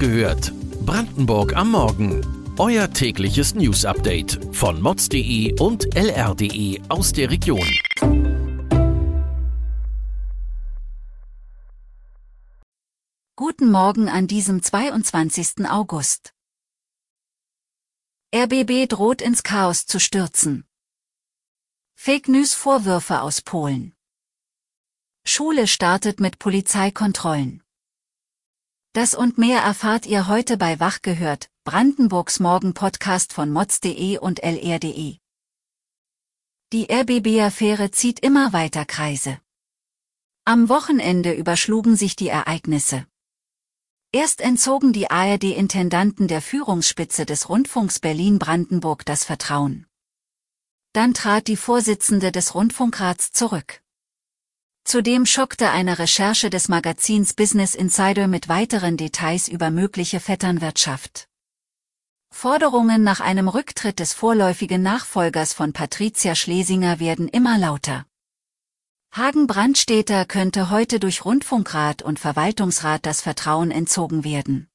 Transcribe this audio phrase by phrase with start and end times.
[0.00, 0.52] gehört.
[0.86, 2.54] Brandenburg am Morgen.
[2.58, 7.68] Euer tägliches News-Update von mods.de und lr.de aus der Region.
[13.36, 15.68] Guten Morgen an diesem 22.
[15.68, 16.32] August.
[18.34, 20.66] RBB droht ins Chaos zu stürzen.
[21.94, 23.94] Fake News Vorwürfe aus Polen.
[25.26, 27.59] Schule startet mit Polizeikontrollen.
[28.92, 35.18] Das und mehr erfahrt ihr heute bei Wach gehört, Brandenburgs Morgen-Podcast von mods.de und lr.de.
[36.72, 39.40] Die RBB-Affäre zieht immer weiter Kreise.
[40.44, 43.06] Am Wochenende überschlugen sich die Ereignisse.
[44.10, 49.86] Erst entzogen die ARD-Intendanten der Führungsspitze des Rundfunks Berlin-Brandenburg das Vertrauen.
[50.94, 53.82] Dann trat die Vorsitzende des Rundfunkrats zurück.
[54.90, 61.28] Zudem schockte eine Recherche des Magazins Business Insider mit weiteren Details über mögliche Vetternwirtschaft.
[62.32, 68.04] Forderungen nach einem Rücktritt des vorläufigen Nachfolgers von Patricia Schlesinger werden immer lauter.
[69.12, 74.68] Hagen Brandstätter könnte heute durch Rundfunkrat und Verwaltungsrat das Vertrauen entzogen werden.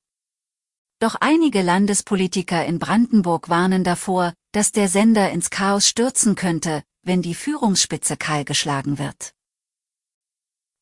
[0.99, 7.21] Doch einige Landespolitiker in Brandenburg warnen davor, dass der Sender ins Chaos stürzen könnte, wenn
[7.21, 9.36] die Führungsspitze kahlgeschlagen wird.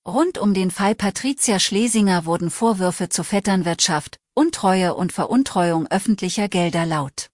[0.05, 6.85] Rund um den Fall Patricia Schlesinger wurden Vorwürfe zu Vetternwirtschaft, Untreue und Veruntreuung öffentlicher Gelder
[6.85, 7.29] laut.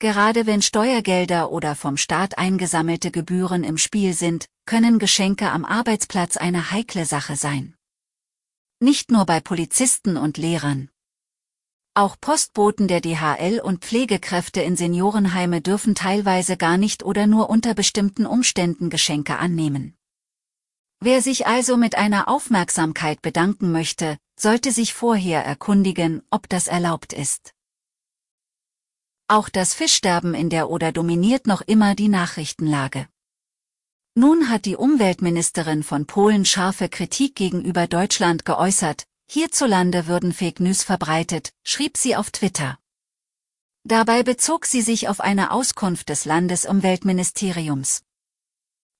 [0.00, 6.36] Gerade wenn Steuergelder oder vom Staat eingesammelte Gebühren im Spiel sind, können Geschenke am Arbeitsplatz
[6.36, 7.76] eine heikle Sache sein.
[8.80, 10.88] Nicht nur bei Polizisten und Lehrern.
[11.94, 17.74] Auch Postboten der DHL und Pflegekräfte in Seniorenheime dürfen teilweise gar nicht oder nur unter
[17.74, 19.94] bestimmten Umständen Geschenke annehmen.
[21.02, 27.14] Wer sich also mit einer Aufmerksamkeit bedanken möchte, sollte sich vorher erkundigen, ob das erlaubt
[27.14, 27.52] ist.
[29.26, 33.08] Auch das Fischsterben in der Oder dominiert noch immer die Nachrichtenlage.
[34.14, 40.82] Nun hat die Umweltministerin von Polen scharfe Kritik gegenüber Deutschland geäußert, hierzulande würden Fake News
[40.82, 42.78] verbreitet, schrieb sie auf Twitter.
[43.84, 48.02] Dabei bezog sie sich auf eine Auskunft des Landesumweltministeriums.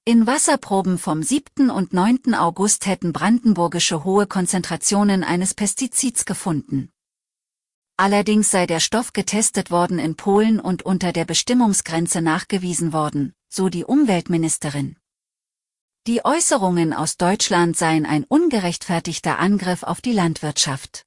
[0.06, 1.68] In Wasserproben vom 7.
[1.68, 2.34] und 9.
[2.34, 6.90] August hätten brandenburgische hohe Konzentrationen eines Pestizids gefunden.
[7.98, 13.68] Allerdings sei der Stoff getestet worden in Polen und unter der Bestimmungsgrenze nachgewiesen worden, so
[13.68, 14.96] die Umweltministerin.
[16.06, 21.04] Die Äußerungen aus Deutschland seien ein ungerechtfertigter Angriff auf die Landwirtschaft.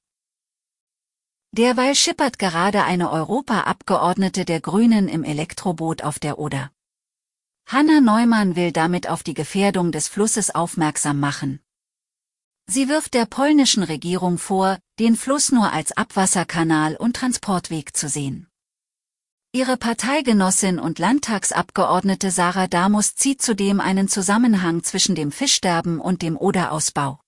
[1.50, 6.70] Derweil schippert gerade eine Europaabgeordnete der Grünen im Elektroboot auf der Oder.
[7.66, 11.60] Hanna Neumann will damit auf die Gefährdung des Flusses aufmerksam machen.
[12.66, 18.48] Sie wirft der polnischen Regierung vor, den Fluss nur als Abwasserkanal und Transportweg zu sehen.
[19.52, 26.36] Ihre Parteigenossin und Landtagsabgeordnete Sarah Damus zieht zudem einen Zusammenhang zwischen dem Fischsterben und dem
[26.36, 27.20] Oderausbau.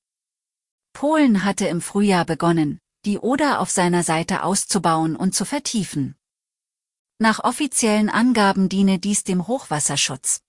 [0.92, 6.16] Polen hatte im Frühjahr begonnen, die Oder auf seiner Seite auszubauen und zu vertiefen.
[7.18, 10.42] Nach offiziellen Angaben diene dies dem Hochwasserschutz.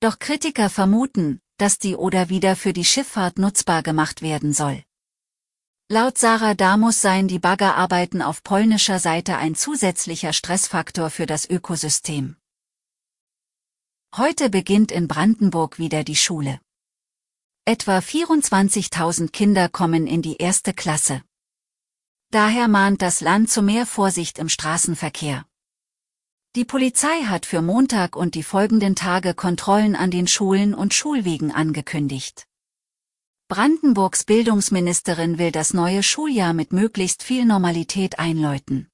[0.00, 4.82] Doch Kritiker vermuten, dass die Oder wieder für die Schifffahrt nutzbar gemacht werden soll.
[5.88, 12.36] Laut Sarah Damus seien die Baggerarbeiten auf polnischer Seite ein zusätzlicher Stressfaktor für das Ökosystem.
[14.14, 16.60] Heute beginnt in Brandenburg wieder die Schule.
[17.64, 21.22] Etwa 24.000 Kinder kommen in die erste Klasse.
[22.30, 25.46] Daher mahnt das Land zu mehr Vorsicht im Straßenverkehr.
[26.54, 31.50] Die Polizei hat für Montag und die folgenden Tage Kontrollen an den Schulen und Schulwegen
[31.50, 32.46] angekündigt.
[33.48, 38.90] Brandenburgs Bildungsministerin will das neue Schuljahr mit möglichst viel Normalität einläuten.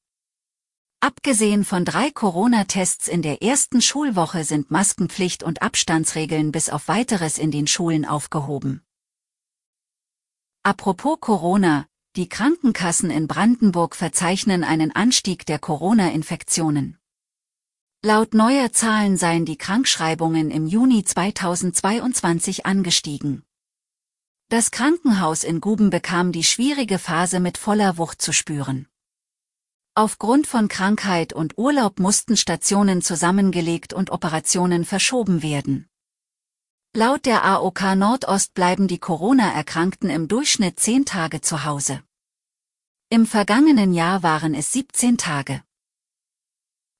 [1.01, 7.39] Abgesehen von drei Corona-Tests in der ersten Schulwoche sind Maskenpflicht und Abstandsregeln bis auf weiteres
[7.39, 8.84] in den Schulen aufgehoben.
[10.63, 16.99] Apropos Corona, die Krankenkassen in Brandenburg verzeichnen einen Anstieg der Corona-Infektionen.
[18.04, 23.42] Laut neuer Zahlen seien die Krankschreibungen im Juni 2022 angestiegen.
[24.48, 28.86] Das Krankenhaus in Guben bekam die schwierige Phase mit voller Wucht zu spüren.
[29.97, 35.89] Aufgrund von Krankheit und Urlaub mussten Stationen zusammengelegt und Operationen verschoben werden.
[36.94, 42.04] Laut der AOK Nordost bleiben die Corona-Erkrankten im Durchschnitt 10 Tage zu Hause.
[43.09, 45.65] Im vergangenen Jahr waren es 17 Tage.